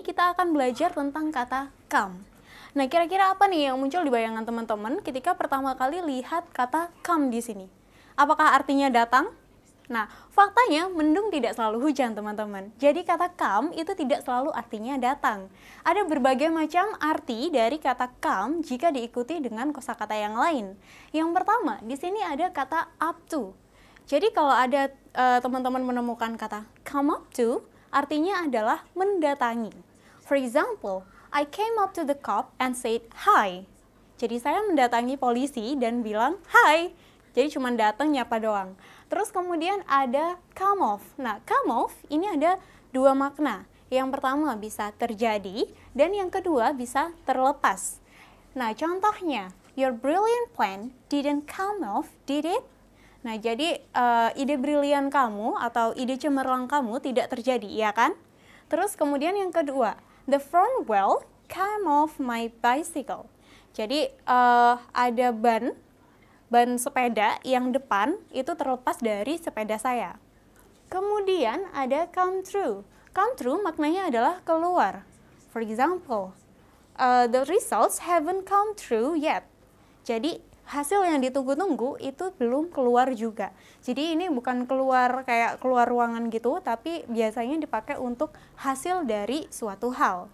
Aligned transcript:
kita 0.00 0.32
akan 0.32 0.56
belajar 0.56 0.96
tentang 0.96 1.28
kata 1.28 1.68
come. 1.92 2.24
Nah, 2.72 2.88
kira-kira 2.88 3.36
apa 3.36 3.44
nih 3.52 3.68
yang 3.68 3.76
muncul 3.76 4.00
di 4.00 4.08
bayangan 4.08 4.48
teman-teman 4.48 5.04
ketika 5.04 5.36
pertama 5.36 5.76
kali 5.76 6.00
lihat 6.00 6.48
kata 6.56 6.88
come 7.04 7.28
di 7.28 7.44
sini? 7.44 7.68
Apakah 8.16 8.56
artinya 8.56 8.88
datang? 8.88 9.28
Nah, 9.92 10.08
faktanya 10.32 10.88
mendung 10.88 11.28
tidak 11.28 11.52
selalu 11.52 11.90
hujan, 11.90 12.16
teman-teman. 12.16 12.72
Jadi 12.80 13.04
kata 13.04 13.28
come 13.36 13.76
itu 13.76 13.92
tidak 13.92 14.24
selalu 14.24 14.48
artinya 14.56 14.96
datang. 14.96 15.52
Ada 15.84 16.08
berbagai 16.08 16.48
macam 16.48 16.96
arti 16.96 17.52
dari 17.52 17.76
kata 17.76 18.08
come 18.16 18.64
jika 18.64 18.88
diikuti 18.88 19.36
dengan 19.44 19.68
kosakata 19.68 20.16
yang 20.16 20.32
lain. 20.32 20.80
Yang 21.12 21.28
pertama, 21.36 21.76
di 21.84 21.92
sini 22.00 22.24
ada 22.24 22.48
kata 22.48 22.88
up 23.04 23.20
to. 23.28 23.52
Jadi 24.08 24.32
kalau 24.32 24.56
ada 24.56 24.88
uh, 25.12 25.38
teman-teman 25.44 25.84
menemukan 25.84 26.40
kata 26.40 26.64
come 26.88 27.12
up 27.12 27.28
to, 27.36 27.60
artinya 27.92 28.48
adalah 28.48 28.82
mendatangi. 28.96 29.70
For 30.24 30.34
example, 30.34 31.04
I 31.30 31.44
came 31.44 31.76
up 31.76 31.92
to 31.94 32.02
the 32.02 32.16
cop 32.16 32.56
and 32.56 32.72
said 32.72 33.04
hi. 33.28 33.68
Jadi 34.16 34.40
saya 34.40 34.64
mendatangi 34.64 35.20
polisi 35.20 35.76
dan 35.76 36.00
bilang 36.00 36.40
hi. 36.50 36.90
Jadi 37.32 37.56
cuma 37.56 37.72
datang 37.72 38.12
nyapa 38.12 38.36
doang. 38.40 38.76
Terus 39.08 39.28
kemudian 39.32 39.84
ada 39.88 40.40
come 40.56 40.80
off. 40.80 41.04
Nah, 41.20 41.40
come 41.44 41.72
off 41.72 41.92
ini 42.08 42.28
ada 42.28 42.60
dua 42.92 43.12
makna. 43.12 43.68
Yang 43.92 44.08
pertama 44.16 44.56
bisa 44.56 44.88
terjadi 44.96 45.68
dan 45.92 46.16
yang 46.16 46.32
kedua 46.32 46.72
bisa 46.72 47.12
terlepas. 47.28 48.00
Nah, 48.52 48.72
contohnya, 48.76 49.52
your 49.76 49.92
brilliant 49.92 50.52
plan 50.56 50.92
didn't 51.08 51.48
come 51.48 51.84
off, 51.84 52.12
did 52.28 52.44
it? 52.44 52.64
Nah, 53.22 53.38
jadi 53.38 53.78
uh, 53.94 54.34
ide 54.34 54.58
brilian 54.58 55.06
kamu 55.06 55.54
atau 55.58 55.94
ide 55.94 56.18
cemerlang 56.18 56.66
kamu 56.66 56.98
tidak 56.98 57.30
terjadi, 57.30 57.70
ya 57.70 57.94
kan? 57.94 58.18
Terus 58.66 58.98
kemudian 58.98 59.38
yang 59.38 59.54
kedua, 59.54 59.94
the 60.26 60.42
front 60.42 60.90
wheel 60.90 61.22
came 61.46 61.86
off 61.86 62.18
my 62.18 62.50
bicycle. 62.58 63.30
Jadi 63.72 64.10
uh, 64.26 64.82
ada 64.92 65.30
ban 65.32 65.72
ban 66.52 66.76
sepeda 66.76 67.40
yang 67.46 67.72
depan 67.72 68.20
itu 68.34 68.52
terlepas 68.52 69.00
dari 69.00 69.40
sepeda 69.40 69.80
saya. 69.80 70.20
Kemudian 70.92 71.64
ada 71.72 72.04
come 72.12 72.44
true. 72.44 72.84
Come 73.16 73.32
true 73.40 73.60
maknanya 73.64 74.12
adalah 74.12 74.34
keluar. 74.44 75.08
For 75.48 75.64
example, 75.64 76.36
uh, 77.00 77.24
the 77.28 77.48
results 77.48 78.04
haven't 78.04 78.44
come 78.44 78.76
true 78.76 79.16
yet. 79.16 79.48
Jadi 80.04 80.44
hasil 80.68 81.02
yang 81.04 81.18
ditunggu-tunggu 81.20 81.98
itu 81.98 82.30
belum 82.38 82.70
keluar 82.70 83.10
juga. 83.12 83.50
Jadi 83.82 84.14
ini 84.14 84.30
bukan 84.30 84.64
keluar 84.64 85.26
kayak 85.26 85.58
keluar 85.58 85.84
ruangan 85.88 86.30
gitu, 86.30 86.62
tapi 86.62 87.02
biasanya 87.10 87.58
dipakai 87.58 87.98
untuk 87.98 88.32
hasil 88.60 89.04
dari 89.04 89.50
suatu 89.50 89.90
hal. 89.92 90.30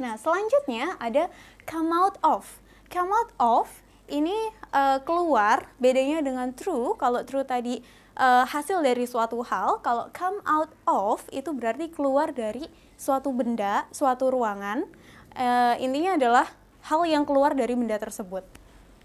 Nah, 0.00 0.16
selanjutnya 0.16 0.96
ada 0.96 1.28
come 1.68 1.92
out 1.92 2.16
of. 2.24 2.58
Come 2.88 3.12
out 3.12 3.30
of 3.36 3.68
ini 4.10 4.34
uh, 4.74 4.98
keluar 5.06 5.70
bedanya 5.78 6.20
dengan 6.20 6.50
true 6.50 6.98
kalau 6.98 7.22
true 7.22 7.46
tadi 7.46 7.80
uh, 8.18 8.44
hasil 8.44 8.82
dari 8.82 9.06
suatu 9.06 9.40
hal 9.46 9.78
kalau 9.80 10.10
come 10.10 10.42
out 10.44 10.74
of 10.84 11.22
itu 11.30 11.54
berarti 11.54 11.88
keluar 11.88 12.34
dari 12.34 12.66
suatu 12.98 13.30
benda 13.30 13.86
suatu 13.94 14.28
ruangan 14.28 14.84
uh, 15.38 15.78
intinya 15.78 16.18
adalah 16.18 16.46
hal 16.90 17.06
yang 17.06 17.22
keluar 17.22 17.54
dari 17.54 17.78
benda 17.78 17.96
tersebut 17.96 18.42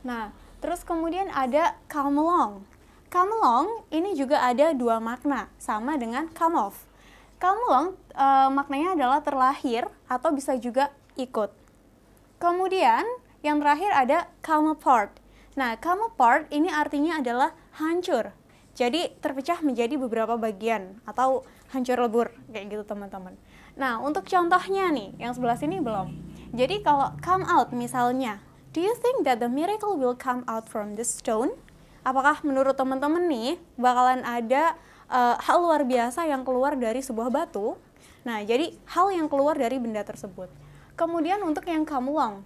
nah 0.05 0.29
terus 0.61 0.85
kemudian 0.85 1.27
ada 1.33 1.73
come 1.89 2.21
along 2.21 2.63
come 3.09 3.31
along 3.41 3.83
ini 3.89 4.13
juga 4.13 4.45
ada 4.45 4.71
dua 4.71 5.01
makna 5.01 5.49
sama 5.57 5.97
dengan 5.97 6.29
come 6.31 6.55
off 6.55 6.85
come 7.41 7.59
along 7.67 7.87
uh, 8.13 8.53
maknanya 8.53 8.93
adalah 8.93 9.19
terlahir 9.25 9.89
atau 10.05 10.29
bisa 10.29 10.53
juga 10.61 10.93
ikut 11.17 11.49
kemudian 12.37 13.03
yang 13.45 13.61
terakhir 13.61 13.93
ada 13.93 14.17
come 14.41 14.73
apart. 14.73 15.13
Nah, 15.53 15.77
come 15.77 16.09
apart 16.09 16.49
ini 16.49 16.65
artinya 16.73 17.21
adalah 17.21 17.53
hancur. 17.77 18.33
Jadi 18.73 19.13
terpecah 19.21 19.61
menjadi 19.61 19.95
beberapa 20.01 20.35
bagian 20.35 20.97
atau 21.05 21.45
hancur 21.69 22.01
lebur 22.01 22.33
kayak 22.49 22.73
gitu 22.73 22.83
teman-teman. 22.83 23.37
Nah, 23.77 24.01
untuk 24.01 24.25
contohnya 24.25 24.89
nih, 24.89 25.13
yang 25.21 25.31
sebelah 25.37 25.55
sini 25.55 25.77
belum. 25.79 26.11
Jadi 26.57 26.81
kalau 26.81 27.13
come 27.21 27.45
out 27.45 27.69
misalnya, 27.71 28.41
do 28.75 28.83
you 28.83 28.91
think 28.99 29.23
that 29.23 29.39
the 29.39 29.47
miracle 29.47 29.95
will 29.95 30.13
come 30.13 30.43
out 30.51 30.67
from 30.67 30.99
the 30.99 31.07
stone? 31.07 31.55
Apakah 32.03 32.43
menurut 32.43 32.75
teman-teman 32.75 33.23
nih 33.31 33.55
bakalan 33.79 34.19
ada 34.27 34.75
uh, 35.07 35.39
hal 35.39 35.63
luar 35.63 35.87
biasa 35.87 36.27
yang 36.27 36.43
keluar 36.43 36.75
dari 36.75 36.99
sebuah 36.99 37.31
batu? 37.31 37.79
Nah, 38.27 38.43
jadi 38.43 38.75
hal 38.91 39.15
yang 39.15 39.31
keluar 39.31 39.55
dari 39.55 39.79
benda 39.79 40.03
tersebut. 40.03 40.51
Kemudian 40.99 41.39
untuk 41.47 41.63
yang 41.71 41.87
come 41.87 42.11
along, 42.11 42.43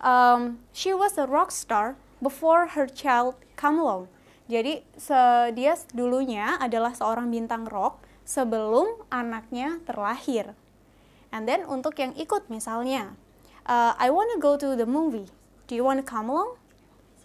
um, 0.00 0.56
she 0.72 0.96
was 0.96 1.20
a 1.20 1.28
rock 1.28 1.52
star 1.52 1.92
before 2.24 2.72
her 2.72 2.88
child 2.88 3.36
come 3.60 3.76
along. 3.76 4.08
Jadi 4.50 4.82
dia 5.54 5.74
dulunya 5.94 6.58
adalah 6.58 6.90
seorang 6.90 7.30
bintang 7.30 7.68
rock 7.70 8.02
sebelum 8.26 9.06
anaknya 9.12 9.78
terlahir. 9.86 10.56
And 11.30 11.46
then 11.46 11.62
untuk 11.68 11.94
yang 12.02 12.10
ikut 12.18 12.50
misalnya, 12.50 13.14
uh, 13.70 13.94
I 13.94 14.10
wanna 14.10 14.42
go 14.42 14.58
to 14.58 14.74
the 14.74 14.88
movie. 14.88 15.30
Do 15.70 15.78
you 15.78 15.86
wanna 15.86 16.02
come 16.02 16.34
along? 16.34 16.58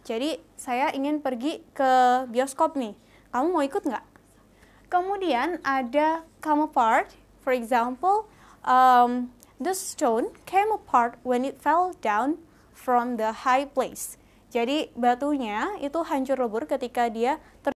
Jadi 0.06 0.38
saya 0.54 0.94
ingin 0.94 1.18
pergi 1.18 1.66
ke 1.74 2.24
bioskop 2.30 2.78
nih. 2.78 2.94
Kamu 3.34 3.58
mau 3.58 3.66
ikut 3.66 3.82
nggak? 3.82 4.06
Kemudian 4.86 5.58
ada 5.66 6.22
come 6.46 6.70
apart. 6.70 7.18
For 7.42 7.58
example, 7.58 8.30
um, 8.62 9.34
the 9.58 9.74
stone 9.74 10.30
came 10.46 10.70
apart 10.70 11.18
when 11.26 11.42
it 11.42 11.58
fell 11.58 11.98
down 12.06 12.38
from 12.70 13.18
the 13.18 13.50
high 13.50 13.66
place. 13.66 14.22
Jadi 14.54 14.94
batunya 14.94 15.82
itu 15.82 16.06
hancur 16.06 16.38
lebur 16.38 16.70
ketika 16.70 17.10
dia 17.10 17.42
ter 17.66 17.74